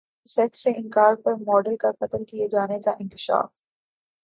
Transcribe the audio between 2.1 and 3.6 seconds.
کیے جانے کا انکشاف